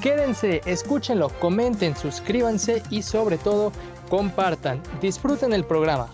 [0.00, 3.72] Quédense, escúchenlo, comenten, suscríbanse y sobre todo
[4.08, 4.80] compartan.
[5.00, 6.08] Disfruten el programa.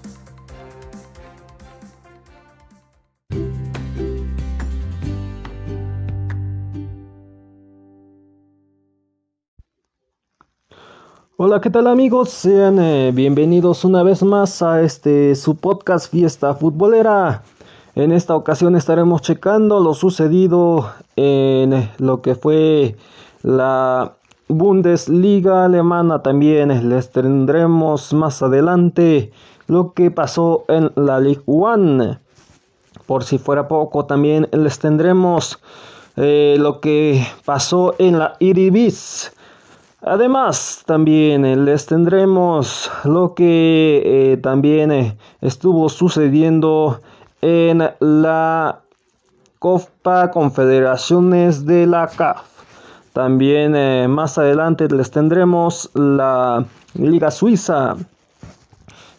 [11.45, 12.31] Hola, ¿qué tal amigos?
[12.31, 17.43] Sean eh, bienvenidos una vez más a este su podcast Fiesta Futbolera.
[17.97, 22.97] En esta ocasión estaremos checando lo sucedido en lo que fue
[23.43, 24.13] la
[24.49, 29.33] Bundesliga alemana también les tendremos más adelante
[29.67, 32.19] lo que pasó en la Ligue 1.
[33.07, 35.59] Por si fuera poco, también les tendremos
[36.17, 39.33] eh, lo que pasó en la Iribis.
[40.03, 47.01] Además, también les tendremos lo que eh, también eh, estuvo sucediendo
[47.41, 48.81] en la
[49.59, 52.52] Copa Confederaciones de la CAF.
[53.13, 57.97] También eh, más adelante les tendremos la Liga Suiza.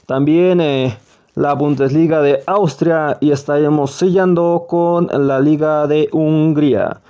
[0.07, 0.97] También eh,
[1.35, 7.01] la Bundesliga de Austria y estaremos sellando con la Liga de Hungría.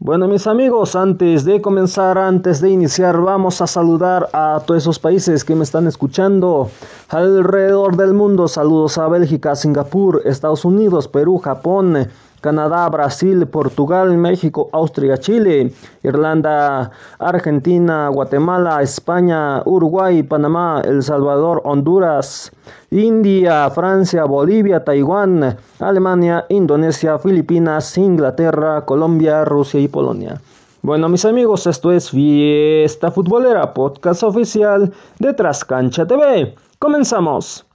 [0.00, 5.00] Bueno mis amigos, antes de comenzar, antes de iniciar, vamos a saludar a todos esos
[5.00, 6.70] países que me están escuchando
[7.08, 8.46] alrededor del mundo.
[8.46, 12.06] Saludos a Bélgica, Singapur, Estados Unidos, Perú, Japón,
[12.40, 15.72] Canadá, Brasil, Portugal, México, Austria, Chile,
[16.02, 22.52] Irlanda, Argentina, Guatemala, España, Uruguay, Panamá, El Salvador, Honduras,
[22.90, 30.40] India, Francia, Bolivia, Taiwán, Alemania, Indonesia, Filipinas, Inglaterra, Colombia, Rusia y Polonia.
[30.82, 36.54] Bueno, mis amigos, esto es Fiesta Futbolera, podcast oficial de Trascancha TV.
[36.78, 37.67] Comenzamos.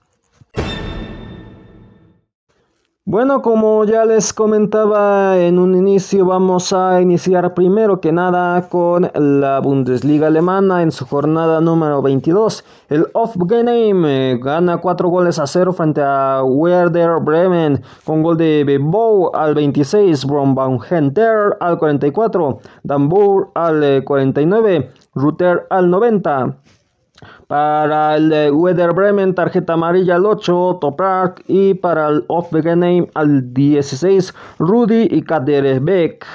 [3.06, 9.12] Bueno, como ya les comentaba en un inicio, vamos a iniciar primero que nada con
[9.14, 12.64] la Bundesliga alemana en su jornada número 22.
[12.88, 19.36] El Off-Game gana 4 goles a 0 frente a Werder Bremen con gol de Bebo
[19.36, 20.26] al 26,
[20.90, 26.56] Henter al 44, Dambur al 49, Ruter al 90.
[27.48, 28.52] Para el de
[28.94, 31.44] Bremen, tarjeta amarilla al 8, Toprak.
[31.48, 36.26] Y para el Off Name al 16, Rudy y Kaderbeck.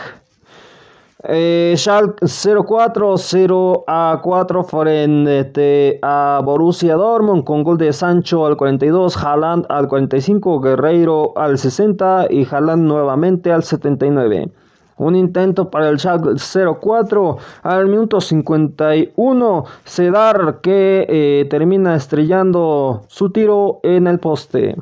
[1.24, 8.56] Eh, Schalke 04, 0 a 4 frente a Borussia Dortmund con gol de Sancho al
[8.56, 14.52] 42, Haaland al 45, Guerreiro al 60 y Haaland nuevamente al 79.
[14.98, 16.34] Un intento para el Schalke
[16.80, 19.64] 04 al minuto 51.
[19.84, 24.76] Cedar que eh, termina estrellando su tiro en el poste.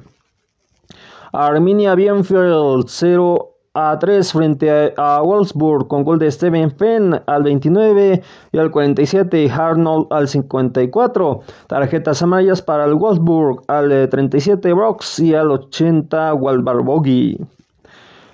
[1.33, 8.23] Arminia Bienfield 0 a 3 frente a, Wolfsburg con gol de Steven Fenn al 29
[8.53, 11.41] y al 47 Arnold al 54.
[11.67, 17.39] Tarjetas amarillas para el Wolfsburg al 37 Brox y al 80 Walbarbogi.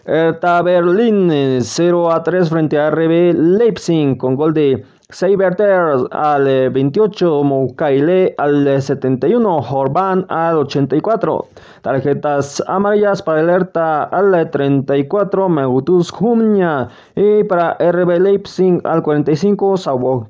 [0.04, 1.30] Hertha Berlín
[1.62, 8.82] 0 a 3 frente a RB Leipzig con gol de Seiberter al 28, Moukaile al
[8.82, 11.46] 71, Horban al 84.
[11.82, 19.76] Tarjetas amarillas para el Hertha al 34, Meutus Jumnia y para RB Leipzig al 45,
[19.76, 20.26] Sauer.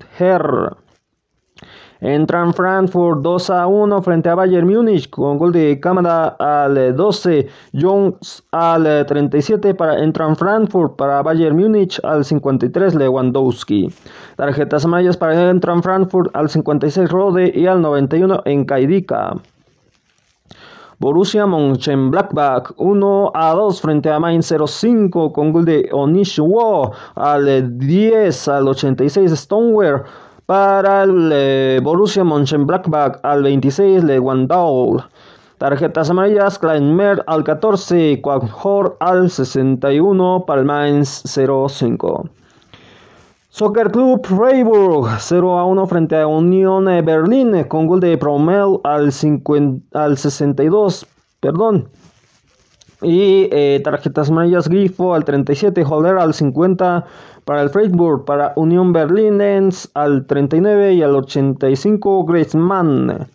[2.03, 7.47] Entran Frankfurt 2 a 1 frente a Bayern Múnich con gol de cámara al 12,
[7.81, 13.89] Jones al 37 para Entran Frankfurt para Bayern Múnich al 53 Lewandowski.
[14.35, 19.37] Tarjetas amarillas para Entran Frankfurt al 56 Rode y al 91 en Kaidika.
[20.99, 28.49] Borussia Mönchengladbach 1 a 2 frente a Mainz 05 con gol de Onishwo al 10
[28.49, 30.03] al 86 Stoneware
[30.53, 35.09] para el eh, Borussia Mönchengladbach al 26 Lewandowski.
[35.57, 42.29] Tarjetas amarillas, Kleinmer al 14, Quaghor al 61, Palmains 05.
[43.49, 49.11] Soccer Club Freiburg 0 a 1 frente a Unión Berlín con gol de Promel al,
[49.95, 51.07] al 62,
[51.41, 51.89] perdón.
[53.01, 57.07] Y eh, tarjetas amarillas Grifo al 37, Holder al 50,
[57.45, 63.27] Para el Freiburg, para Unión Berlin Lenz al 39 y al 85 Griezmann.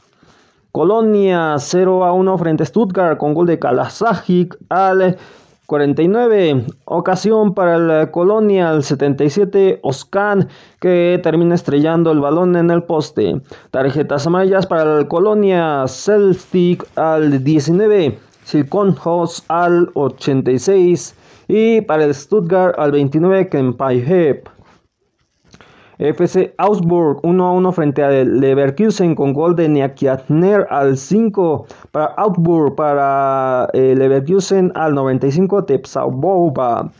[0.71, 5.17] Colonia 0 a 1 frente a Stuttgart con gol de Kalasajic al
[5.65, 6.65] 49.
[6.85, 9.79] Ocasión para el Colonia al 77.
[9.83, 10.47] Oscan
[10.79, 13.41] que termina estrellando el balón en el poste.
[13.71, 18.19] Tarjetas amarillas para el Colonia Celtic al 19.
[18.47, 21.15] Silconhos al 86.
[21.49, 23.49] Y para el Stuttgart al 29.
[23.49, 24.47] Kempayhep.
[25.99, 32.05] FC Augsburg 1 a 1 frente a Leverkusen con gol de Niakjatner al 5 para
[32.05, 36.91] Augsburg, para eh, Leverkusen al 95 Tepsabouba.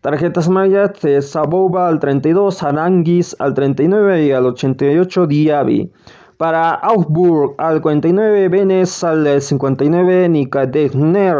[0.00, 5.92] Tarjetas amarillas Tepsabouba al 32, Arangis al 39 y al 88 Diaby.
[6.36, 11.36] Para Augsburg al 49, Benes al 59, Nikadegner.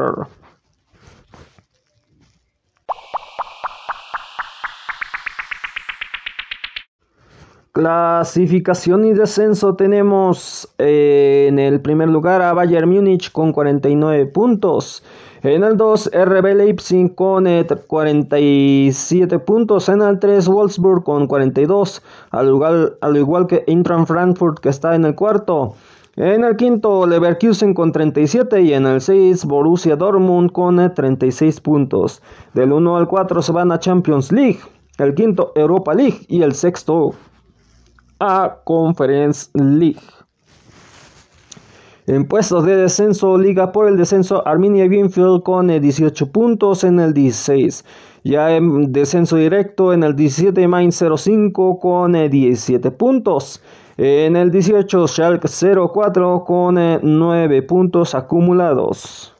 [7.72, 15.04] Clasificación y descenso tenemos eh, en el primer lugar a Bayern Múnich con 49 puntos.
[15.46, 17.46] En el 2 RB Leipzig con
[17.86, 19.88] 47 puntos.
[19.88, 22.02] En el 3 Wolfsburg con 42.
[22.32, 25.76] Al igual, al igual que Intran Frankfurt que está en el cuarto.
[26.16, 32.20] En el quinto Leverkusen con 37 y en el 6 Borussia Dortmund con 36 puntos.
[32.52, 34.58] Del 1 al 4 se van a Champions League.
[34.98, 37.14] El quinto Europa League y el sexto
[38.18, 40.00] a Conference League.
[42.08, 47.00] En puestos de descenso, Liga por el descenso, Arminia Greenfield con 18 eh, puntos en
[47.00, 47.84] el 16.
[48.22, 53.60] Ya en descenso directo en el 17, Mainz 05 con 17 eh, puntos.
[53.96, 59.34] En el 18, Schalke 04 con 9 eh, puntos acumulados.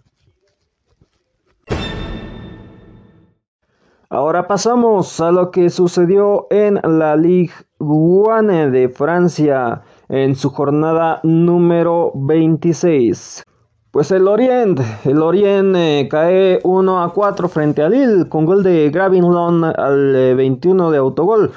[4.11, 11.20] Ahora pasamos a lo que sucedió en la Ligue 1 de Francia en su jornada
[11.23, 13.44] número 26.
[13.91, 18.91] Pues el Orient, el eh, cae 1 a 4 frente a Lille con gol de
[18.91, 21.50] Gravinlon al 21 eh, de autogol.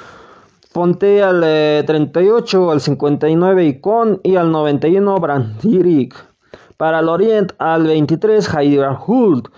[0.72, 1.40] Fonte al
[1.84, 6.14] 38, eh, al 59 y con y al 91 Brandirik.
[6.76, 9.48] Para el Orient al 23 Haider Hult.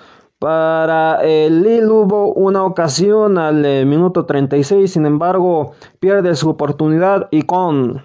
[0.43, 7.29] Para el Lille hubo una ocasión al eh, minuto 36, sin embargo, pierde su oportunidad
[7.31, 8.03] y con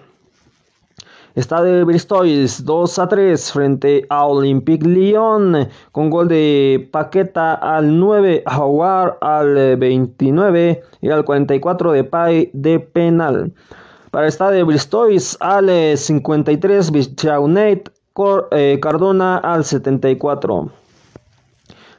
[1.34, 7.98] Está de Bristol 2 a 3 frente a Olympique Lyon con gol de Paqueta al
[7.98, 13.52] 9, Howard al 29 eh, y al 44 de Pay de penal.
[14.10, 17.92] Para estar de Bristol al 53 Bichaunet
[18.80, 20.70] Cardona al 74.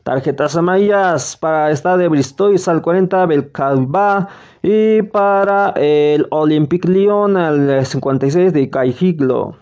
[0.09, 4.27] Tarjetas amarillas para esta de Bristol al 40 Belcalba.
[4.63, 9.55] Y para el Olympic Lyon al 56 de Caijiglo.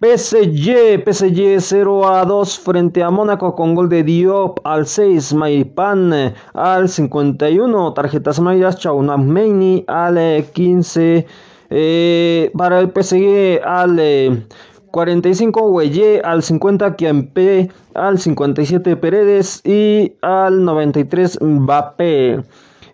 [0.00, 6.32] PSG, PSG 0 a 2 frente a Mónaco con gol de Diop al 6, Maipan
[6.54, 11.26] al 51, tarjetas amarillas Chaunameni al 15,
[11.68, 14.46] eh, para el PSG al
[14.90, 22.42] 45 Huelle, al 50 Kiampe, al 57 Peredes y al 93 Mbappé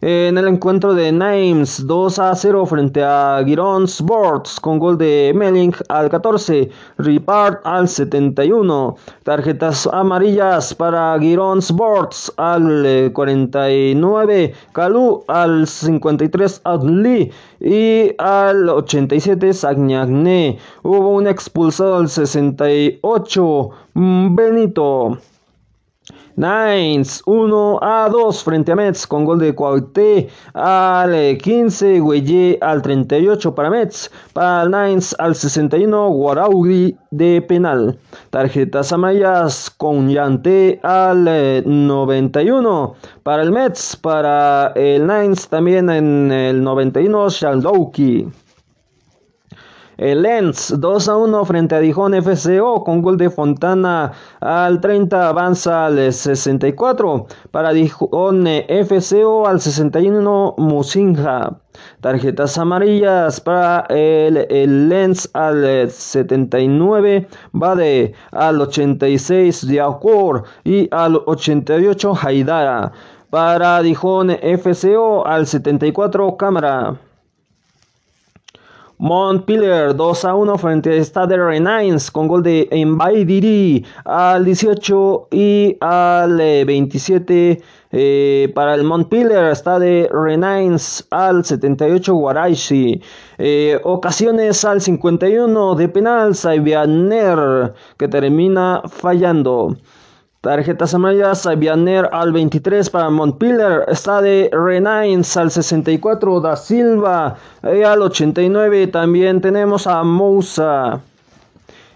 [0.09, 5.33] en el encuentro de Names 2 a 0 frente a Giron Sports con gol de
[5.35, 8.95] Melling al 14, Ripart al 71,
[9.25, 19.53] tarjetas amarillas para Giron Sports al 49, eh, Calú al 53, Adli y al 87
[19.53, 20.57] Sagnagne.
[20.85, 25.19] Hubo un expulsado al 68, Benito.
[26.37, 32.83] Nines 1 a 2 frente a Mets con gol de Cuauhté al 15, Güelle al
[32.83, 37.99] 38 para Mets, para el Nines al 61, Guaraugui de penal.
[38.29, 41.25] Tarjetas amarillas con Yante al
[41.65, 48.29] 91 para el Mets, para el Nines también en el 91, Shaldouki.
[49.99, 55.27] El Lens 2 a 1 frente a Dijon FCO con gol de Fontana al 30
[55.27, 61.61] avanza al 64 para Dijon FCO al 61 Musinja.
[62.03, 72.13] Tarjetas amarillas para el, el Lens al 79 Bade al 86 Diacor y al 88
[72.21, 72.93] Haidara.
[73.31, 77.01] Para Dijon FCO al 74 Cámara.
[78.99, 85.77] Montpellier 2 a 1 frente a Stade Rennes con gol de Mbaidiri al 18 y
[85.81, 87.63] al 27 eh,
[87.99, 93.01] Eh, para el Montpellier está de Renains al 78 Guaraishi.
[93.39, 99.77] Eh, ocasiones al 51 de penal Saibianer que termina fallando.
[100.41, 107.37] Tarjetas amarillas, Vianer al 23 para Montpellier, está de Renains al 64, Da Silva.
[107.65, 111.01] Y al 89 también tenemos a Moussa.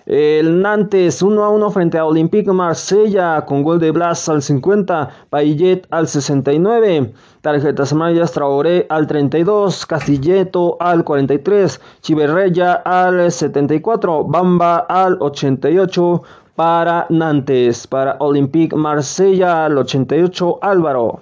[0.07, 5.09] El Nantes 1 a 1 frente a Olympique Marsella con gol de Blas al 50,
[5.31, 14.79] Payet al 69, tarjetas amarillas Traoré al 32, Castilleto al 43, Chiverreya al 74, Bamba
[14.79, 16.23] al 88,
[16.61, 21.21] para Nantes, para Olympique Marsella al 88 Álvaro.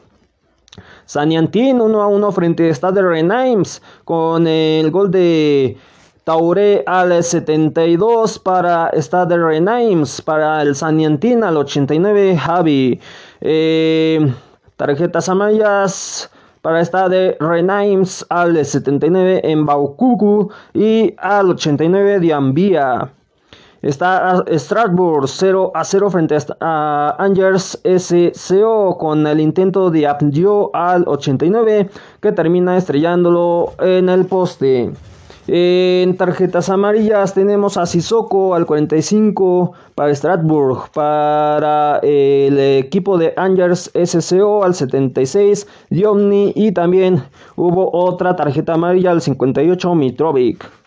[1.04, 5.76] Saniantín 1 a 1 frente a Stade Renaims con el gol de
[6.24, 13.00] Tauré al 72 para Stade Renaims, para el Saniantín al 89 Javi.
[13.40, 14.34] Eh,
[14.76, 16.28] tarjetas amarillas
[16.62, 23.12] para Stade Renaims al 79 en Baucucu y al 89 Diambía.
[23.80, 31.04] Está Strasbourg 0 a 0 frente a Angers SCO con el intento de Abdio al
[31.06, 31.88] 89
[32.20, 34.90] que termina estrellándolo en el poste.
[35.46, 43.90] En tarjetas amarillas tenemos a Sissoko al 45 para Strasbourg, para el equipo de Angers
[43.94, 47.22] SCO al 76 Diomni y también
[47.56, 50.77] hubo otra tarjeta amarilla al 58 Mitrovic.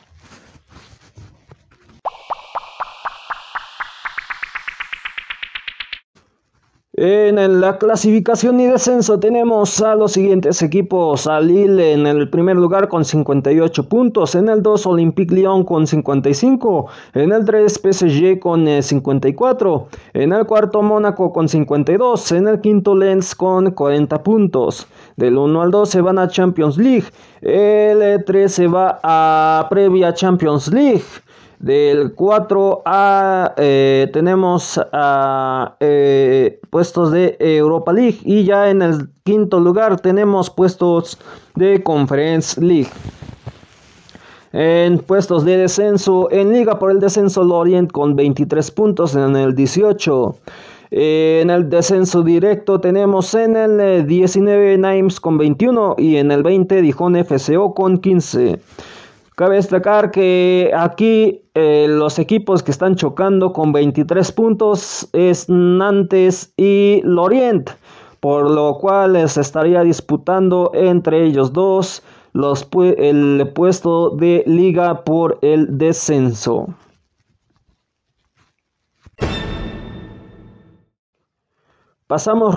[7.03, 11.25] En la clasificación y descenso tenemos a los siguientes equipos.
[11.25, 14.35] A Lille en el primer lugar con 58 puntos.
[14.35, 16.85] En el 2 Olympique Lyon con 55.
[17.15, 19.87] En el 3 PSG con 54.
[20.13, 22.33] Eh, en el cuarto Mónaco con 52.
[22.33, 24.85] En el quinto Lens con 40 puntos.
[25.15, 27.05] Del 1 al 2 se van a Champions League.
[27.41, 31.01] El 3 se va a previa Champions League.
[31.61, 39.09] Del 4 a eh, tenemos a eh, puestos de Europa League y ya en el
[39.23, 41.19] quinto lugar tenemos puestos
[41.53, 42.89] de Conference League.
[44.53, 49.53] En puestos de descenso, en Liga por el descenso Lorient con 23 puntos en el
[49.53, 50.35] 18.
[50.89, 56.81] En el descenso directo tenemos en el 19 Nimes con 21 y en el 20
[56.81, 58.59] Dijon FCO con 15.
[59.41, 66.53] Cabe destacar que aquí eh, los equipos que están chocando con 23 puntos es Nantes
[66.57, 67.71] y Lorient,
[68.19, 75.39] por lo cual se estaría disputando entre ellos dos los, el puesto de liga por
[75.41, 76.67] el descenso.
[82.05, 82.53] Pasamos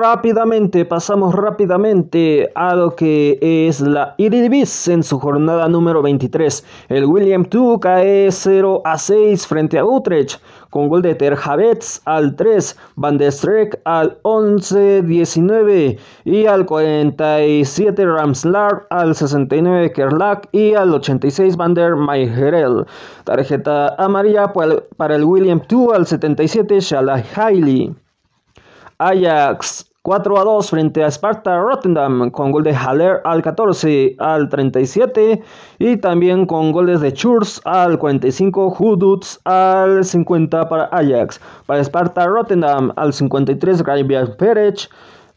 [0.00, 6.64] rápidamente, pasamos rápidamente a lo que es la Iridivis en su jornada número 23.
[6.88, 10.40] El William 2 cae 0 a 6 frente a Utrecht
[10.70, 18.86] con gol de Terjavets al 3, Van der Streek al 11-19 y al 47 Ramslar,
[18.90, 22.86] al 69 Kerlak y al 86 Van der Mayherel.
[23.24, 24.52] Tarjeta amarilla
[24.96, 27.94] para el William 2 al 77 Shalai Hailey.
[28.98, 34.48] Ajax 4 a 2 frente a Sparta Rotterdam con gol de Haller al 14 al
[34.48, 35.42] 37
[35.78, 41.38] y también con goles de Churs al 45, Huduts al 50 para Ajax.
[41.66, 44.88] Para Sparta Rotterdam al 53 Gabriel Pérez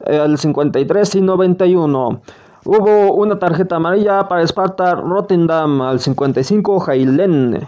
[0.06, 2.22] eh, al 53 y 91.
[2.64, 7.68] Hubo una tarjeta amarilla para Sparta Rotterdam al 55 Jailen.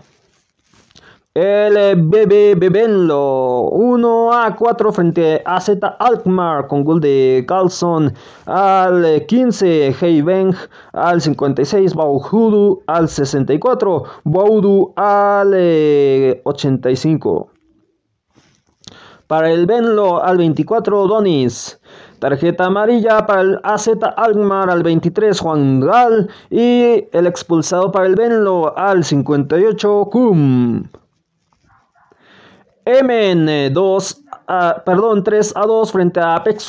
[1.35, 8.13] El BB Bebenlo 1 a 4 frente a Z Alkmaar con gol de Carlson
[8.45, 10.53] al 15, Heibeng
[10.91, 17.49] al 56, Bauhudu al 64, Baudu al 85.
[19.25, 21.79] Para el Benlo al 24, Donis.
[22.19, 26.29] Tarjeta amarilla para el AZ Alkmaar al 23, Juan Gal.
[26.51, 30.83] Y el expulsado para el Benlo al 58, Kum.
[32.85, 34.23] MN 2,
[34.85, 36.67] perdón, 3 a 2 frente a Apex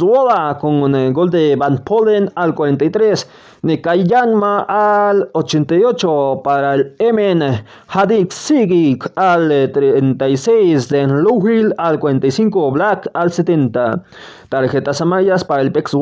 [0.61, 3.29] con el gol de Van Polen al 43,
[3.63, 13.11] Nekayanma al 88 para el MN, Hadik Sigik al 36, Den Lowhill al 45, Black
[13.15, 14.05] al 70.
[14.51, 15.97] Tarjetas amarillas para el Pex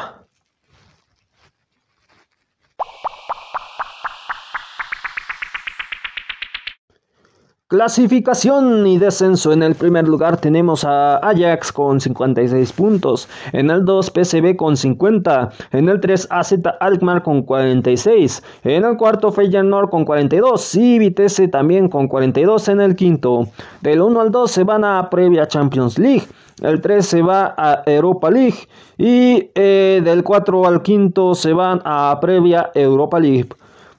[7.74, 9.52] Clasificación y descenso.
[9.52, 13.28] En el primer lugar tenemos a Ajax con 56 puntos.
[13.52, 15.50] En el 2 PCB con 50.
[15.72, 18.44] En el 3 AZ Alkmaar con 46.
[18.62, 20.76] En el cuarto Feyenoord con 42.
[20.76, 23.48] Y Vitesse también con 42 en el quinto.
[23.80, 26.28] Del 1 al 2 se van a previa Champions League.
[26.62, 28.68] El 3 se va a Europa League.
[28.98, 33.48] Y eh, del 4 al quinto se van a previa Europa League.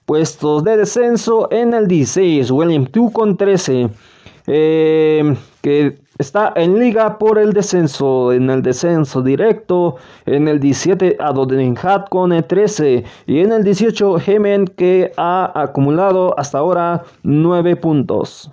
[0.05, 3.89] Puestos de descenso en el 16, William 2 con 13,
[4.45, 9.95] eh, que está en liga por el descenso, en el descenso directo,
[10.27, 16.59] en el 17 Adodenhat con 13 y en el 18 Gemen que ha acumulado hasta
[16.59, 18.51] ahora 9 puntos.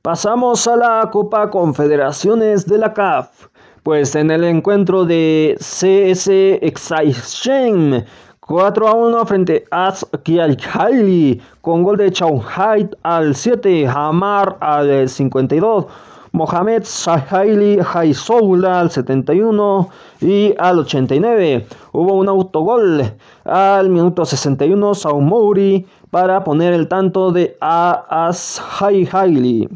[0.00, 3.48] Pasamos a la Copa Confederaciones de la CAF.
[3.88, 6.28] Pues en el encuentro de CS
[6.60, 8.04] Excitation
[8.40, 15.86] 4 a 1 frente a Kialkali con gol de Chauhait al 7, Hamar al 52,
[16.32, 19.88] Mohamed Sahaili Haisoula al 71
[20.20, 21.66] y al 89.
[21.92, 23.10] Hubo un autogol
[23.46, 29.66] al minuto 61 Saumouri para poner el tanto de As Haili.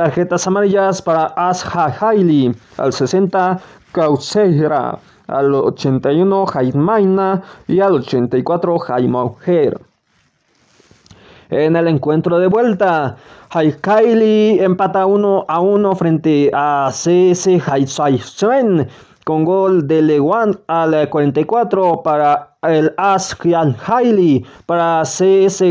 [0.00, 3.60] Tarjetas amarillas para Asha Hailey al 60,
[3.92, 9.78] Causeira al 81, Jaimaina y al 84, Jaimaujer.
[11.50, 13.18] En el encuentro de vuelta,
[13.50, 18.88] Hailey empata 1 a 1 frente a CS Haisaisen
[19.26, 25.62] con gol de Lewan al 44 para el Askian Hailey para CS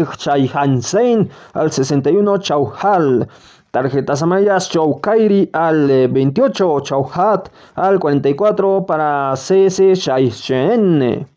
[0.54, 3.28] Hansen al 61 Chauhal.
[3.72, 11.28] Tarjetas amarillas, Chow Kairi al 28, Chow Hat al 44 para CS Shaishen.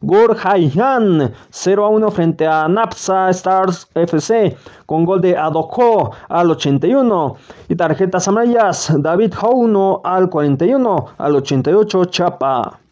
[0.00, 4.56] Gur Haiyan 0 a 1 frente a Napsa Stars FC
[4.86, 7.36] con gol de Adoko al 81
[7.68, 12.85] y tarjetas amarillas David Hauno al 41 al 88 Chapa.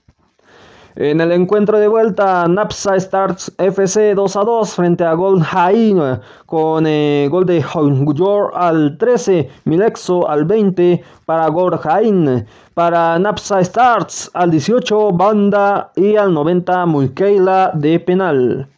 [0.97, 6.21] En el encuentro de vuelta, Napsa Stars FC 2 a 2 frente a Gold Hain
[6.47, 12.47] con eh, gol de Hongur al 13, Milexo al 20 para Gold Hain.
[12.75, 18.69] Para Napsa Stars al 18, Banda y al 90, Muikeila de penal.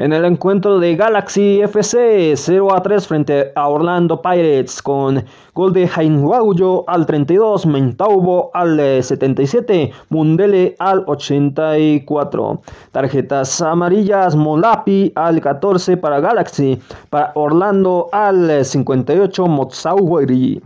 [0.00, 5.74] En el encuentro de Galaxy FC 0 a 3 frente a Orlando Pirates con gol
[5.74, 12.62] de Jainwauyo al 32, Mentaubo al 77, Mundele al 84.
[12.92, 20.62] Tarjetas amarillas, Molapi al 14 para Galaxy, para Orlando al 58, Motsaueri.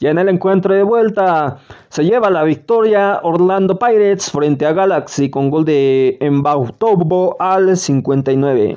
[0.00, 1.58] Ya en el encuentro de vuelta
[1.88, 8.76] se lleva la victoria Orlando Pirates frente a Galaxy con gol de Embautobo al 59.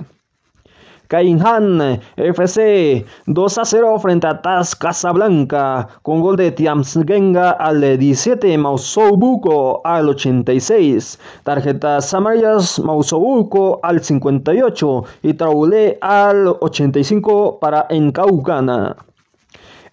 [1.11, 8.57] Cainhan FC 2 a 0 frente a TAS Casablanca con gol de Tiamsgenga al 17,
[8.57, 18.95] Mausobuco al 86, tarjetas amarillas Mausobuco al 58 y Traulé al 85 para Encaucana.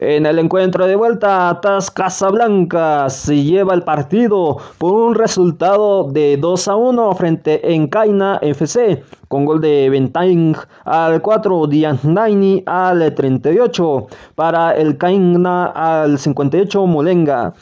[0.01, 6.37] En el encuentro de vuelta, TAS Casablanca se lleva el partido por un resultado de
[6.37, 14.07] 2 a 1 frente Encaina FC, con gol de Bentang al 4, Dianaini al 38,
[14.37, 17.55] para el Caina al 58, Molenga.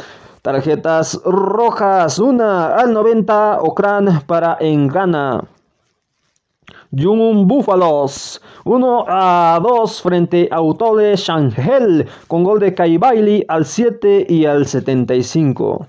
[0.42, 5.42] Tarjetas rojas, una al 90, Okran para Engana.
[6.92, 13.64] Jung Búfalos 1 a 2 frente a Autole Shangel con gol de Kai Bailey al
[13.64, 15.88] 7 y al 75.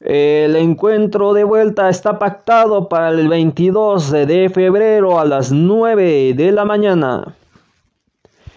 [0.00, 6.50] El encuentro de vuelta está pactado para el 22 de febrero a las 9 de
[6.50, 7.36] la mañana.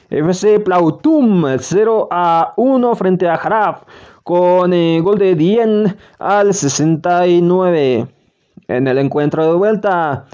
[0.09, 3.83] FC Plautum 0 a 1 frente a Jaraf
[4.23, 8.07] con el gol de Dien al 69.
[8.67, 10.25] En el encuentro de vuelta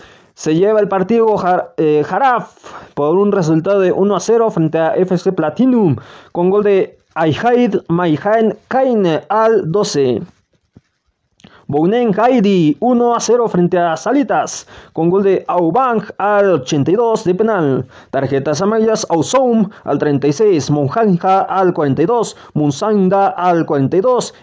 [0.42, 1.36] se lleva el partido
[1.78, 2.52] eh, Jaraf
[2.96, 5.98] por un resultado de 1 a 0 frente a FC Platinum
[6.32, 10.24] con gol de Aihaid Maihain Kain al 12.
[11.72, 17.34] Bounen Haidi 1 a 0 frente a Salitas con gol de Aubang al 82 de
[17.34, 17.86] penal.
[18.10, 24.34] Tarjetas amarillas Ausoum al 36, Monjanja al 42, Munsanga al 42,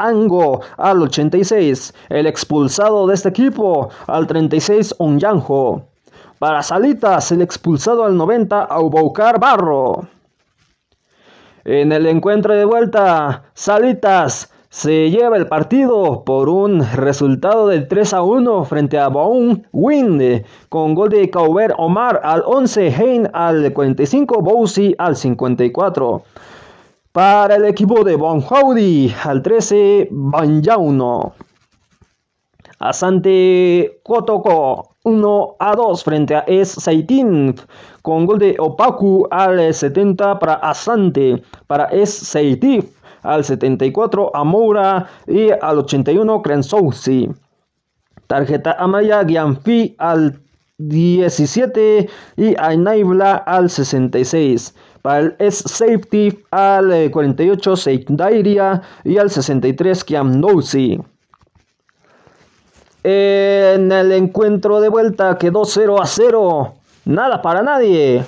[0.00, 1.94] Ango al 86.
[2.08, 5.86] El expulsado de este equipo al 36 Onyanjo.
[6.40, 10.08] Para Salitas el expulsado al 90 Aubaucar Barro.
[11.64, 18.12] En el encuentro de vuelta, Salitas se lleva el partido por un resultado de 3
[18.14, 23.72] a 1 frente a Baum Wind con gol de Cauber Omar al 11, Hein al
[23.72, 26.22] 45, Bousi al 54.
[27.12, 31.34] Para el equipo de Bonjaudi al 13, Banjauno.
[32.80, 37.54] Asante Kotoko 1 a 2 frente a Es Saitin
[38.02, 41.40] con gol de Opaku al 70 para Asante.
[41.68, 47.28] Para Es Saitif al 74 a Moura y al 81 Crensousi.
[48.28, 50.40] Tarjeta amarilla Gianfi al
[50.78, 54.74] 17 y a Naibla al 66.
[55.02, 60.98] Para el S Safety al 48 Seikdairia y al 63 Kiamnousi.
[63.02, 66.74] En el encuentro de vuelta quedó 0 a 0.
[67.04, 68.24] Nada para nadie.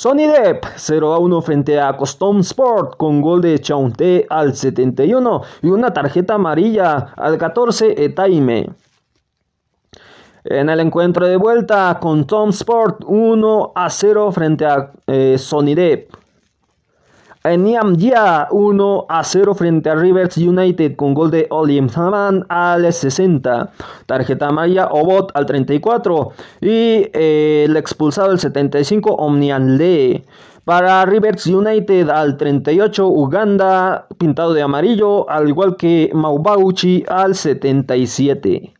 [0.00, 5.42] Sony Depp 0 a 1 frente a Custom Sport con gol de Chaunté al 71
[5.60, 8.70] y una tarjeta amarilla al 14 Etaime.
[10.44, 15.74] En el encuentro de vuelta con Tom Sport 1 a 0 frente a eh, Sony
[15.74, 16.14] Depp.
[17.42, 22.92] Eniam ya 1 a 0 frente a Rivers United con gol de Olim Saman al
[22.92, 23.72] 60.
[24.04, 26.32] Tarjeta amarilla Obot al 34.
[26.60, 30.22] Y eh, el expulsado al 75 Omnian Lee.
[30.66, 38.74] Para Rivers United al 38 Uganda pintado de amarillo al igual que Maubauchi al 77.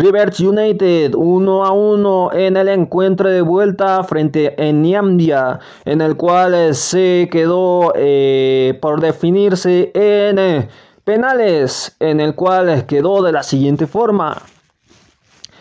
[0.00, 6.16] Rivers United 1 a 1 en el encuentro de vuelta frente a Niambia, en el
[6.16, 10.68] cual eh, se quedó eh, por definirse en eh,
[11.02, 14.40] penales, en el cual quedó de la siguiente forma.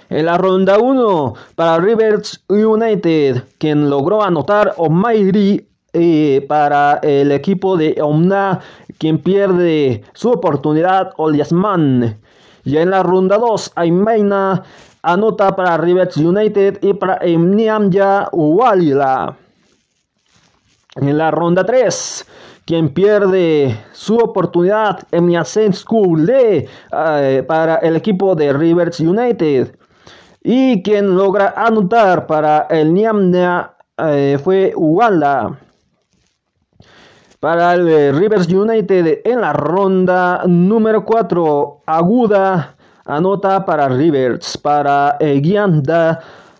[0.07, 5.67] En la ronda 1 para Rivers United, quien logró anotar Omairi
[6.47, 8.59] para el equipo de Omna,
[8.99, 12.19] quien pierde su oportunidad Oliasman.
[12.67, 14.61] Ya en la ronda 2, Aymaina
[15.01, 19.37] anota para Rivers United y para Emniamya Uwalila.
[20.97, 22.27] En la ronda 3,
[22.65, 26.67] quien pierde su oportunidad, Emniasen School eh,
[27.47, 29.73] para el equipo de Rivers United.
[30.43, 35.57] Y quien logra anotar para el Niamnia eh, fue Uwala
[37.39, 41.81] para el eh, Rivers United en la ronda número 4.
[41.85, 44.57] Aguda anota para Rivers.
[44.57, 45.41] Para eh,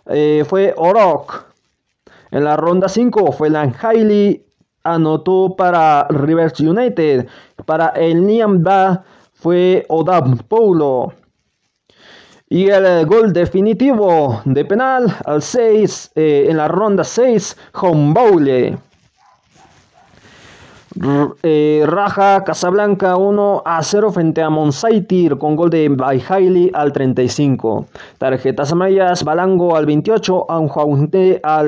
[0.07, 1.45] eh, fue Orok.
[2.29, 4.43] En la ronda 5 fue Lanhaili.
[4.83, 7.27] Anotó para Rivers United.
[7.65, 11.13] Para el Niamba fue Odab Paulo.
[12.49, 18.77] Y el gol definitivo de penal al 6 en la ronda 6, Homboule.
[21.43, 27.85] Eh, Raja Casablanca 1 a 0 frente a Monsaitir con gol de Baihaili al 35.
[28.17, 31.67] Tarjetas amarillas, Balango al 28, Anjaude al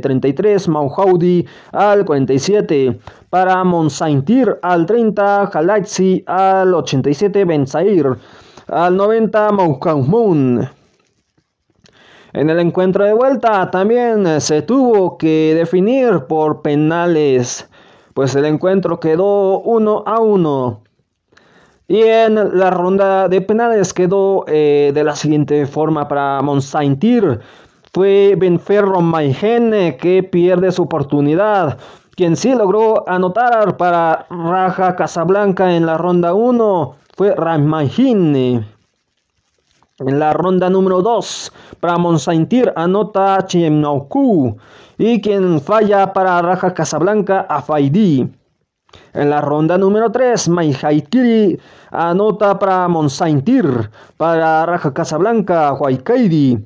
[0.00, 3.00] 33, eh, Maujaudi al 47.
[3.30, 8.16] Para Monsaitir al 30, Jalaxi al 87, Benzair
[8.68, 10.68] al 90, Maucaumun.
[12.32, 17.67] En el encuentro de vuelta también se tuvo que definir por penales
[18.18, 20.82] pues el encuentro quedó 1 a 1.
[21.86, 27.38] Y en la ronda de penales quedó eh, de la siguiente forma para Monsaintir.
[27.94, 31.78] Fue Benferro Maigene que pierde su oportunidad.
[32.16, 38.66] Quien sí logró anotar para Raja Casablanca en la ronda 1 fue Ramaigine.
[40.00, 44.56] En la ronda número 2, para Monsaintir anota Chemnauku.
[44.96, 48.30] Y quien falla para Raja Casablanca, Afaidi.
[49.12, 51.58] En la ronda número 3, Maihaitiri
[51.90, 53.90] anota para Monsaintir.
[54.16, 56.64] Para Raja Casablanca, Huaykaidi.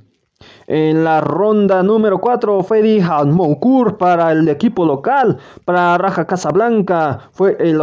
[0.67, 5.39] En la ronda número 4, Fedi Hanmoukur para el equipo local.
[5.65, 7.81] Para Raja Casablanca fue el.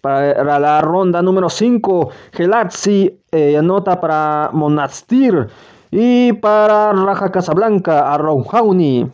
[0.00, 5.48] Para la ronda número 5, Gelatsi eh, anota para Monastir.
[5.90, 9.10] Y para Raja Casablanca, Arraujauni.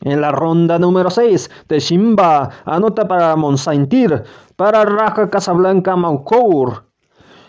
[0.00, 4.22] En la ronda número 6, Shimba anota para Monsaintir.
[4.56, 6.84] Para Raja Casablanca, Maucour.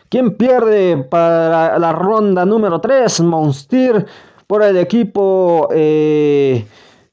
[0.10, 4.06] Quien pierde para la ronda número 3, Monstir.
[4.48, 6.66] Por el equipo eh,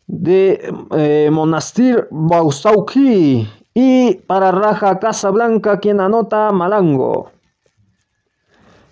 [0.06, 3.48] de eh, Monastir Bausauki.
[3.74, 7.30] Y para Raja Casablanca, quien anota Malango.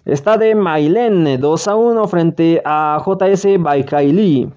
[0.07, 4.51] Está de Mailen 2 a 1 frente a JS Baikaili.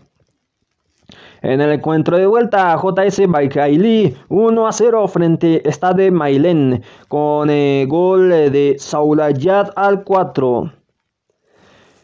[1.41, 7.49] En el encuentro de vuelta, JS Baikaili 1 a 0 frente está de Mailen con
[7.49, 10.71] el gol de Saulayat al 4.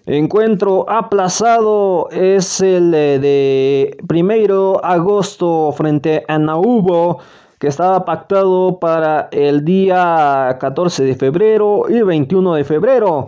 [0.08, 7.20] Encuentro aplazado es el de primero agosto frente a Naubo
[7.60, 13.28] que estaba pactado para el día 14 de febrero y 21 de febrero.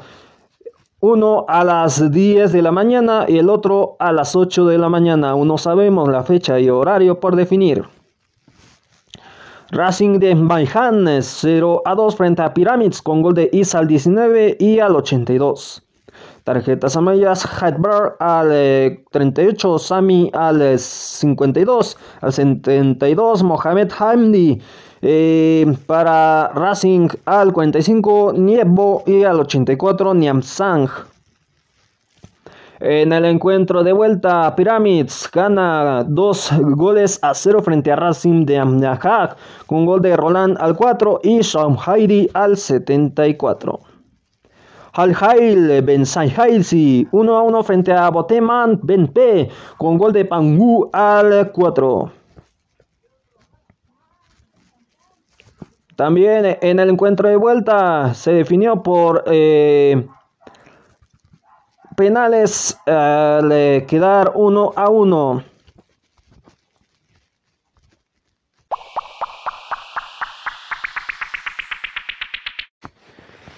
[1.01, 4.87] Uno a las 10 de la mañana y el otro a las 8 de la
[4.87, 5.35] mañana.
[5.35, 7.83] Uno sabemos la fecha y horario por definir.
[9.71, 14.57] Racing de Maihan 0 a 2 frente a Pyramids con gol de Isa al 19
[14.59, 15.83] y al 82.
[16.43, 24.59] Tarjetas amarillas, Hadbar al 38, eh, Sami al 52, eh, al 72, Mohamed Hamdi.
[25.03, 30.89] Eh, para Racing al 45, Niebo y al 84, Niamsang.
[32.79, 38.57] En el encuentro de vuelta, Pyramids gana dos goles a cero frente a Racing de
[38.57, 43.90] Amnahak, con gol de Roland al 4 y Shamhairi al 74.
[44.93, 50.89] Al-Hail Ben sí, 1 a 1 frente a Boteman Ben P con gol de Pangu
[50.91, 52.11] al 4.
[55.95, 60.07] También en el encuentro de vuelta se definió por eh,
[61.95, 65.50] penales al quedar 1 a 1.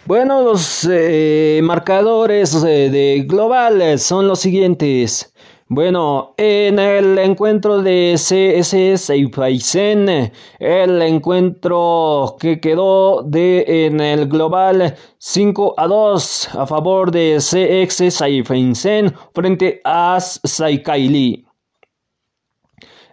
[0.05, 5.33] Bueno, los eh, marcadores eh, de global son los siguientes.
[5.69, 14.93] Bueno, en el encuentro de CS Seifaisen, el encuentro que quedó de en el global
[15.19, 21.45] 5 a 2 a favor de CX Seifaisen frente a Saikaili.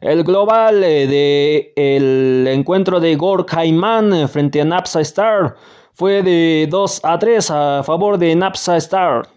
[0.00, 5.54] El global eh, de el encuentro de Gorkaiman frente a Napsa Star
[6.00, 9.28] fue de 2 a 3 a favor de Napsa Star.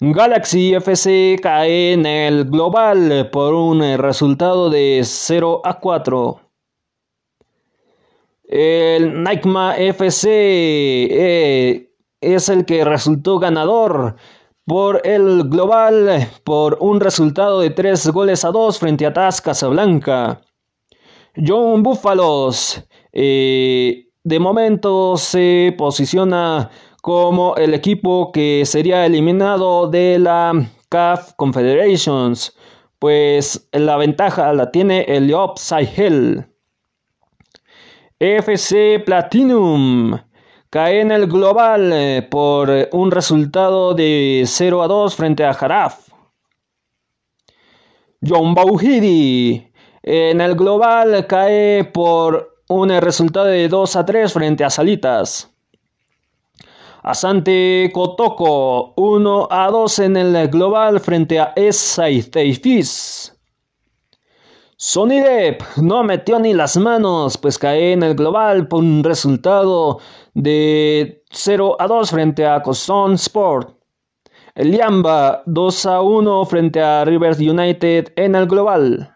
[0.00, 6.40] Galaxy FC cae en el global por un resultado de 0 a 4.
[8.44, 10.26] El Nigma FC
[11.10, 14.16] eh, es el que resultó ganador
[14.64, 20.40] por el global por un resultado de 3 goles a 2 frente a TAS Casablanca.
[21.36, 26.70] John Búfalos eh, de momento se posiciona
[27.02, 30.52] como el equipo que sería eliminado de la
[30.88, 32.56] CAF Confederations,
[32.98, 36.46] pues la ventaja la tiene el Yop Sahel.
[38.18, 40.18] FC Platinum
[40.70, 46.08] cae en el global eh, por un resultado de 0 a 2 frente a Jaraf.
[48.26, 49.70] John Bauhidi
[50.02, 55.50] En el global cae por un resultado de 2 a 3 frente a Salitas.
[57.02, 63.30] Asante Kotoko 1 a 2 en el global frente a Teifis.
[64.76, 70.00] Sony Depp no metió ni las manos, pues cae en el global por un resultado
[70.32, 73.78] de 0 a 2 frente a Coston Sport.
[74.54, 79.14] El Yamba 2 a 1 frente a Rivers United en el global.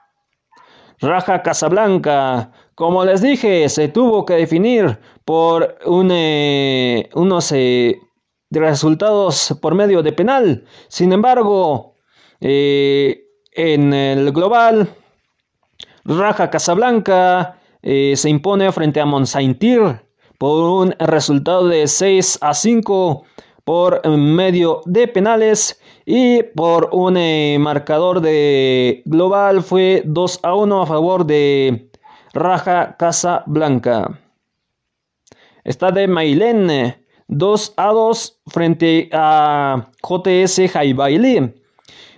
[1.01, 5.79] Raja Casablanca, como les dije, se tuvo que definir por
[6.13, 7.99] eh, unos eh,
[8.53, 10.65] resultados por medio de penal.
[10.87, 11.97] Sin embargo,
[12.41, 14.89] eh, en el global,
[16.05, 19.81] Raja Casablanca se impone frente a Monsaintir
[20.39, 23.25] por un resultado de 6 a 5
[23.65, 27.15] por medio de penales y por un
[27.61, 31.89] marcador de global fue 2 a 1 a favor de
[32.35, 34.19] Raja Casablanca.
[35.65, 36.97] Está de Mailén
[37.29, 41.55] 2 a 2 frente a JS Jaibailí.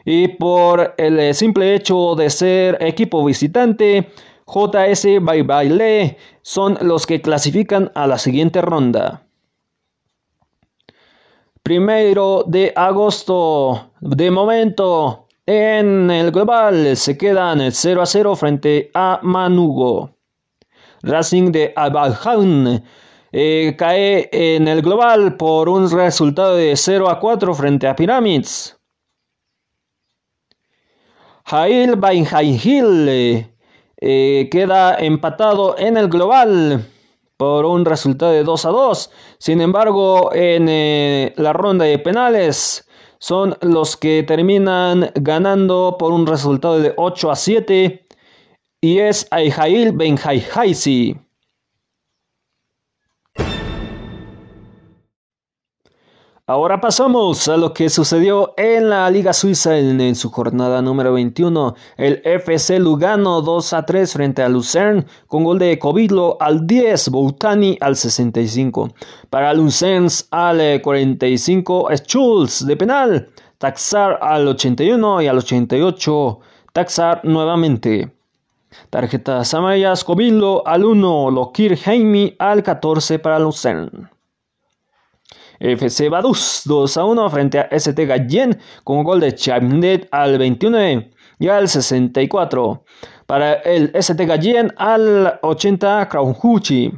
[0.04, 4.10] Y por el simple hecho de ser equipo visitante,
[4.46, 9.26] JS Baibaile son los que clasifican a la siguiente ronda.
[11.62, 19.18] Primero de agosto, de momento, en el global se quedan 0 a 0 frente a
[19.22, 20.10] Manugo.
[21.02, 22.84] Racing de Abaljaun
[23.32, 28.78] eh, cae en el global por un resultado de 0 a 4 frente a Pyramids.
[31.46, 33.50] Jail Bainjail eh,
[34.00, 36.86] eh, queda empatado en el global
[37.36, 39.10] por un resultado de 2 a 2.
[39.38, 42.86] Sin embargo, en eh, la ronda de penales
[43.20, 48.06] son los que terminan ganando por un resultado de 8 a 7
[48.80, 51.16] y es Aijail Benjaihaisi.
[56.50, 61.76] Ahora pasamos a lo que sucedió en la Liga Suiza en, su jornada número 21.
[61.96, 67.10] El FC Lugano 2 a 3 frente a Lucerne con gol de Covilo al 10,
[67.10, 68.88] Boutani al 65.
[69.30, 76.40] Para Lucerne al 45, Schulz de penal, Taxar al 81 y al 88,
[76.72, 78.12] Taxar nuevamente.
[78.90, 84.10] Tarjetas amarillas, Covilo al 1, Lokir Heimi al 14 para Lucerne.
[85.60, 91.04] FC Badus 2 a 1 frente a ST Gallen con gol de Chamnet al 21
[91.38, 92.82] y al 64.
[93.26, 96.92] Para el ST Gallen al 80 Kraunhuchi.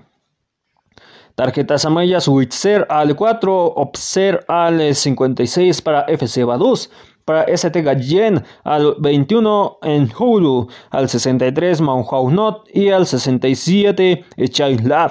[1.35, 6.89] Tarjetas amarillas Witzer al 4, Obser al 56 para FC Badus.
[7.25, 14.25] Para ST Gallen al 21 en Hulu, al 63 Not y al 67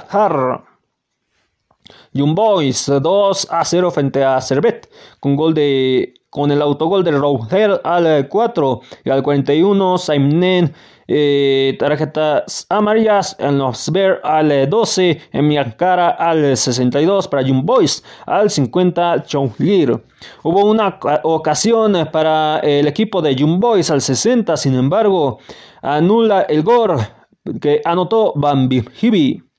[0.10, 0.71] Har.
[2.14, 7.12] Young Boys 2 a 0 frente a Servet con gol de con el autogol de
[7.12, 10.74] Router al 4 y al 41 Simon
[11.08, 18.50] eh, tarjetas amarillas en Nosber al 12 en Miancara al 62 para Young Boys al
[18.50, 20.02] 50 Chonglir
[20.44, 25.40] hubo una ocasión para el equipo de Young Boys al 60 sin embargo
[25.82, 26.98] anula el gol
[27.60, 29.51] que anotó Bambi Hibi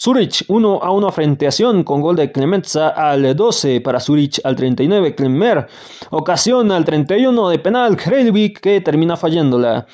[0.00, 4.40] Zurich 1 a 1 frente a Sion con gol de Clemenza al 12 para Zurich
[4.44, 5.66] al 39 Klemmer.
[6.10, 9.86] Ocasión al 31 de penal Kreilvik que termina fallándola.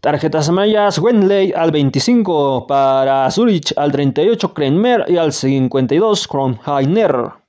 [0.00, 7.42] Tarjetas amarillas, Wendley al 25 para Zurich, al 38 Krenmer y al 52 Kronheiner.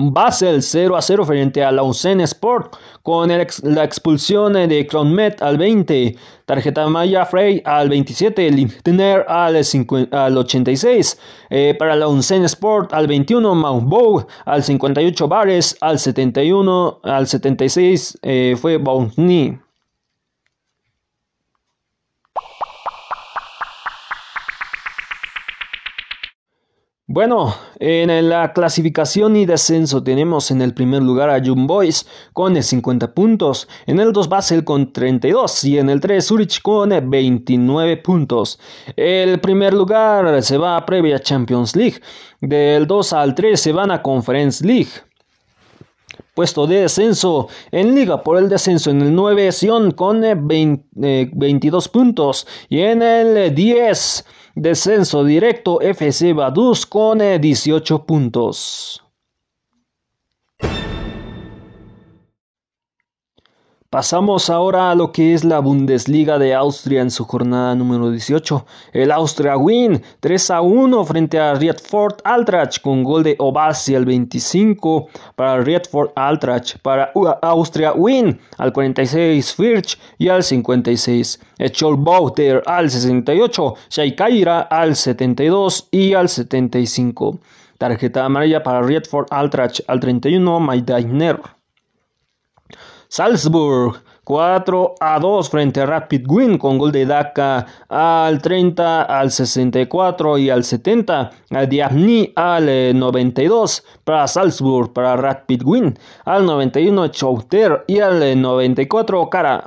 [0.00, 6.14] Basel 0 a 0 frente a Lausanne Sport con la expulsión de Kronmet al 20,
[6.48, 9.54] tarjeta Maya Frey al 27, Lichtner al,
[10.10, 11.18] al 86,
[11.50, 18.56] eh, para Lausanne Sport al 21, Maumbow al 58, Bares al 71, al 76 eh,
[18.58, 19.67] fue Bounty.
[27.18, 32.62] Bueno, en la clasificación y descenso tenemos en el primer lugar a Young Boys con
[32.62, 37.96] 50 puntos, en el 2 Basel con 32 y en el 3 Zurich con 29
[37.96, 38.60] puntos.
[38.94, 42.00] El primer lugar se va a previa Champions League,
[42.40, 45.07] del 2 al 3 se van a Conference League.
[46.38, 52.46] Puesto de descenso en liga por el descenso en el 9 Sion con 22 puntos
[52.68, 54.24] y en el 10
[54.54, 59.07] Descenso directo FC Baduz con 18 eh, puntos.
[63.90, 68.66] Pasamos ahora a lo que es la Bundesliga de Austria en su jornada número 18.
[68.92, 74.04] El Austria Win 3 a 1 frente a Riedford Altrach con gol de Obasi al
[74.04, 76.76] 25 para Riedford Altrach.
[76.82, 81.40] Para Austria Win al 46 Firch y al 56.
[81.56, 83.74] Echol Bauter al 68.
[83.88, 87.38] Shaikaira al 72 y al 75.
[87.78, 91.40] Tarjeta amarilla para Riedford Altrach al 31 Maidainer.
[93.08, 99.30] Salzburg 4 a 2 frente a Rapid Win con gol de Daka al 30, al
[99.30, 101.30] 64 y al 70.
[101.50, 105.98] A Diabni al 92 eh, para Salzburg, para Rapid Win.
[106.26, 109.64] Al 91 Chouter y al 94 Cara.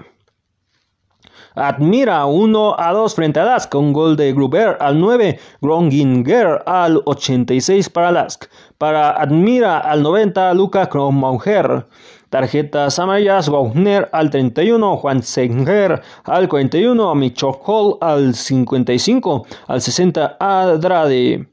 [1.55, 7.01] Admira 1 a 2 frente a Lask con gol de Gruber al 9, Gronginger al
[7.05, 8.45] 86 para Lask.
[8.77, 11.87] Para Admira al 90 Luca Kromauger.
[12.31, 20.37] Tarjetas amarillas, Wagner al 31, Juan Senger al 41, Micho Hall al 55, al 60
[20.39, 21.45] Adrade.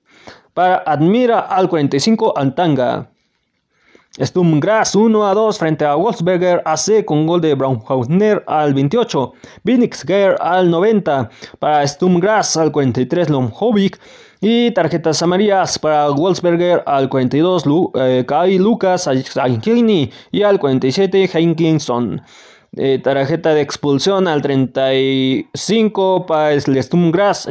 [0.54, 3.08] Para Admira al 45, Antanga.
[4.20, 9.32] Stumgras 1 a 2 frente a Wolfsberger AC con gol de Braunhausner al 28,
[9.64, 13.98] Binixger al 90, para Stumgras al 43 Lomhovic
[14.40, 17.64] y tarjetas amarillas para Wolfsberger al 42
[17.94, 22.22] eh, Kai Lucas Heinkelny y al 47 Henkinson.
[22.76, 27.48] Eh, tarjeta de expulsión al 35 para el Stumgras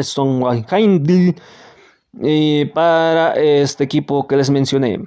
[2.22, 5.00] y para este equipo que les mencioné.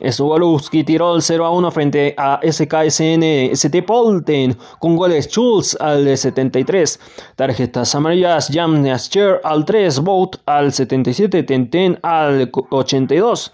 [0.00, 3.22] Swarovski tiró el 0 a 1 frente a SKSN
[3.52, 7.00] ST Polten con goles Schulz al 73,
[7.36, 13.52] tarjetas amarillas Jam Chair al 3, Boat al 77, Tenten al 82.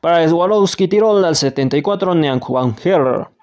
[0.00, 3.33] Para Swarovski tiró al 74, Neang Juan Herrer.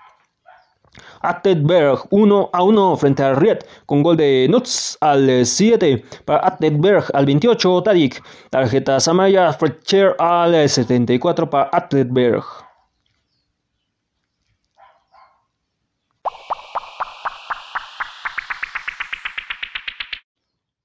[1.23, 7.05] Attenberg 1 a 1 frente al Riet con gol de Nuts al 7 para Attenberg
[7.13, 8.23] al 28 Tadik.
[8.49, 12.70] Tarjetas amarillas Fletcher al 74 para Attenberg.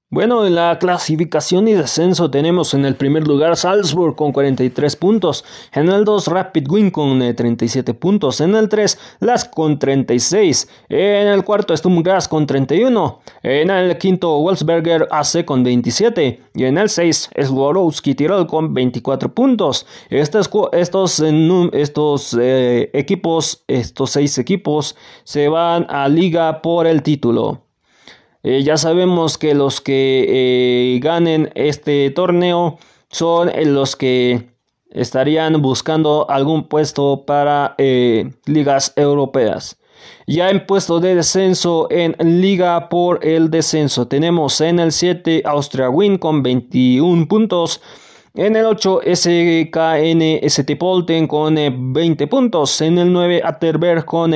[0.09, 5.43] Bueno, en la clasificación y descenso tenemos en el primer lugar Salzburg con 43 puntos,
[5.73, 10.69] en el 2 Rapid Wing con 37 eh, puntos, en el 3 Las con 36,
[10.87, 16.77] en el cuarto Sturmgras con 31, en el quinto Wolfsberger AC con 27 y en
[16.77, 19.85] el 6 Swarovski Tirol con 24 puntos.
[20.09, 21.21] Estos, estos,
[21.73, 24.95] estos eh, equipos, estos seis equipos
[25.25, 27.66] se van a liga por el título.
[28.43, 32.77] Eh, ya sabemos que los que eh, ganen este torneo
[33.09, 34.49] son los que
[34.91, 39.77] estarían buscando algún puesto para eh, ligas europeas.
[40.27, 45.89] Ya en puesto de descenso en liga por el descenso tenemos en el 7 Austria
[45.89, 47.81] Win con 21 puntos.
[48.37, 52.81] En el 8 SKN Polten con 20 puntos.
[52.81, 54.31] En el 9 Atterberg con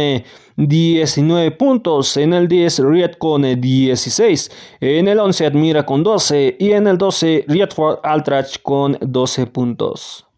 [0.56, 6.72] 19 puntos, en el 10 Riet con 16, en el 11 Admira con 12 y
[6.72, 10.31] en el 12 Rietford Altrach con 12 puntos.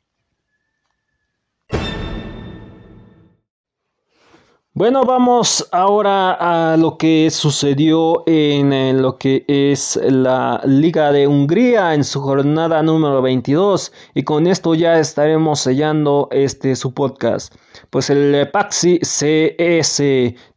[4.75, 11.93] Bueno, vamos ahora a lo que sucedió en lo que es la Liga de Hungría
[11.93, 17.53] en su jornada número 22 y con esto ya estaremos sellando este su podcast.
[17.91, 20.01] Pues el Paxi CS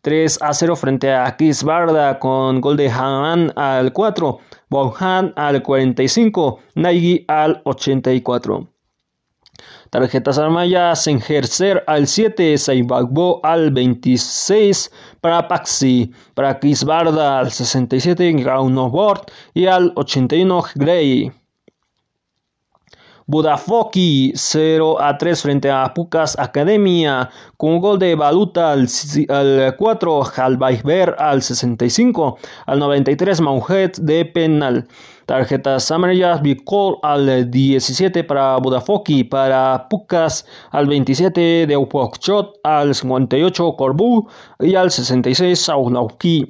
[0.00, 4.38] 3 a 0 frente a Barda con gol de Han al 4,
[4.70, 8.75] Bonhan al 45, Nagy al 84.
[9.97, 14.92] Tarjetas amarillas en Gerser al 7, Saibagbo al 26
[15.22, 19.22] para Paxi, para Barda al 67, Graunobord
[19.55, 21.32] y al 81 Grey.
[23.24, 28.86] Budafoki 0 a 3 frente a Pucas Academia con gol de Baluta al,
[29.78, 32.36] 4, Halbaiber al 65,
[32.66, 34.86] al 93 Maujet de penal.
[35.26, 43.74] Tarjetas amarillas, Bicol al 17 para Budafoki, para Pucas al 27 de Upokchot, al 58
[43.76, 44.28] Corbu
[44.60, 46.46] y al 66 Saunauki.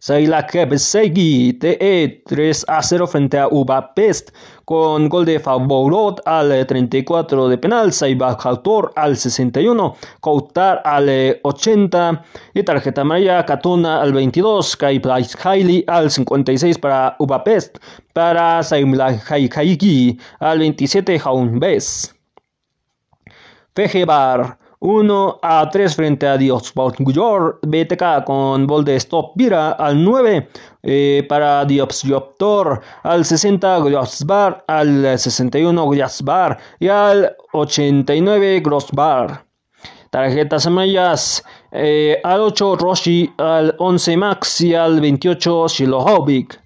[0.00, 4.30] Saila Kebsegi TE 3 a 0 frente a Ubapest
[4.64, 8.44] con gol de Favorot al 34 de penal, Saibak
[8.96, 12.22] al 61, Koutar al 80
[12.54, 15.00] y tarjeta amarilla Katuna al 22, Kai
[15.42, 17.78] Haili al 56 para Ubapest,
[18.12, 22.14] para Saimla Haiki al 27 Jaunbes.
[23.74, 26.96] Fejebar 1 a 3 frente a Diopsport
[27.62, 30.48] BTK con gol de Stop Vira al 9
[30.82, 39.44] eh, para Diopsioptor al 60 Grossbar al 61 Grossbar y al 89 Grossbar.
[40.08, 46.58] Tarjetas amarillas eh, al 8 Roshi, al 11 Max y al 28 Shilohovic.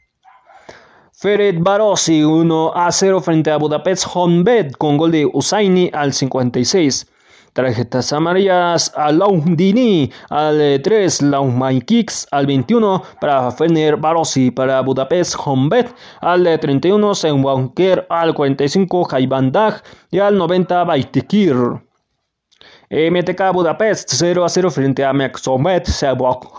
[1.13, 7.07] Feret Barossi 1 a 0 frente a Budapest Honbet con gol de Usaini al 56.
[7.55, 15.37] Tarjetas amarillas a Laundini al 3, Laumai Kicks al 21 para Fener Barossi para Budapest
[15.39, 21.55] Honbet al 31, Senwanker al 45, Jaibandag y al 90 Baitikir.
[22.91, 26.59] MTK Budapest 0 a 0 frente a Mexomet Sebok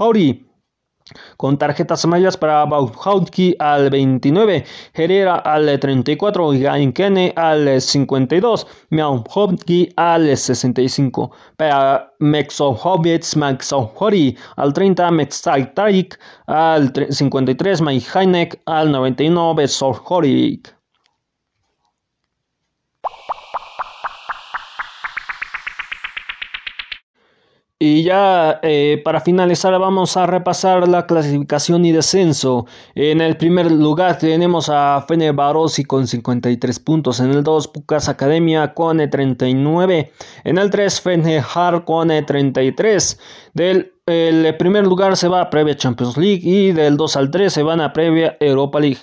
[1.37, 10.35] con tarjetas amarillas para Bauhautki al 29, Herrera al 34, Gainkene al 52, Miauhotki al
[10.35, 20.74] 65, para Mexohovets Maxohori al 30, Mexaltaik al 53, Maihainek al 99, Besohorik.
[27.77, 32.67] Y ya eh, para finalizar vamos a repasar la clasificación y descenso.
[32.95, 37.19] En el primer lugar tenemos a Fene Barossi con 53 puntos.
[37.19, 40.11] En el 2 Pucas Academia con 39.
[40.45, 43.19] En el 3 Fene Har con 33.
[43.53, 47.51] Del el primer lugar se va a previa Champions League y del 2 al 3
[47.51, 48.99] se van a previa Europa League.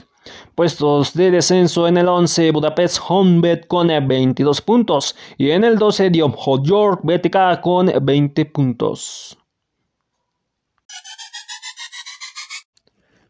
[0.55, 6.11] Puestos de descenso en el 11 Budapest Homebet con 22 puntos y en el 12
[6.11, 9.39] Diom York BTK con 20 puntos.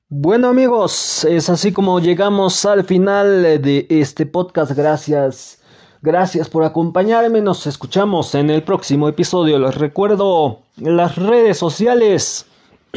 [0.08, 4.72] Bueno amigos, es así como llegamos al final de este podcast.
[4.72, 5.62] Gracias,
[6.02, 7.40] gracias por acompañarme.
[7.40, 9.60] Nos escuchamos en el próximo episodio.
[9.60, 12.46] Les recuerdo las redes sociales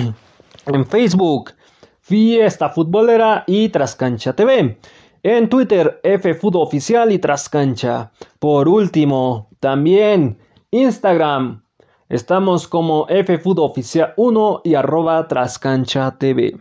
[0.66, 1.52] en Facebook
[2.08, 4.78] Fiesta Futbolera y Trascancha TV.
[5.24, 8.12] En Twitter, F Oficial y Trascancha.
[8.38, 10.38] Por último, también
[10.70, 11.64] Instagram.
[12.08, 16.56] Estamos como F Oficial 1 y arroba Trascancha TV.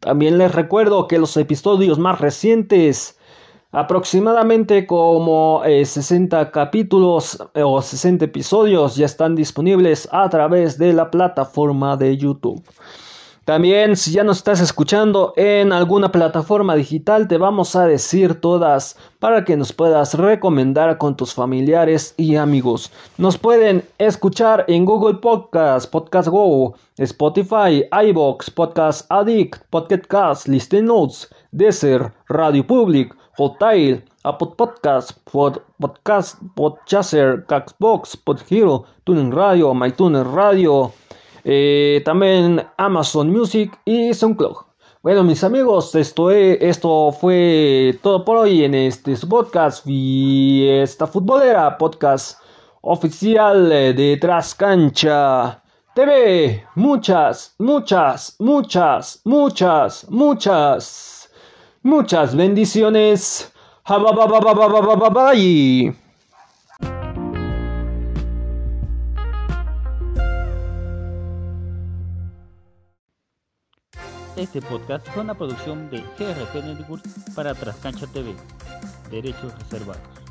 [0.00, 3.18] También les recuerdo que los episodios más recientes,
[3.70, 10.92] aproximadamente como 60 eh, capítulos eh, o 60 episodios, ya están disponibles a través de
[10.92, 12.62] la plataforma de YouTube.
[13.48, 18.98] También si ya nos estás escuchando en alguna plataforma digital, te vamos a decir todas
[19.20, 22.92] para que nos puedas recomendar con tus familiares y amigos.
[23.16, 31.26] Nos pueden escuchar en Google Podcast, Podcast Go, Spotify, iBox, Podcast Addict, Podcast Listen Notes,
[31.50, 40.92] Desert, Radio Public, Hotel, Apple Podcast, Pod, Podcast, Podchaser, Caxbox, Podhero, Tuning Radio, MyTuner Radio.
[41.50, 44.66] Eh, también Amazon Music y SoundCloud.
[45.02, 52.38] Bueno, mis amigos, esto, esto fue todo por hoy en este podcast Fiesta Futbolera, podcast
[52.82, 55.62] oficial de Trascancha
[55.94, 56.66] TV.
[56.74, 61.30] Muchas, muchas, muchas, muchas, muchas,
[61.82, 63.50] muchas bendiciones.
[63.86, 66.07] Bye.
[74.38, 78.36] Este podcast fue una producción de GRT Networks para Trascancha TV.
[79.10, 80.27] Derechos reservados.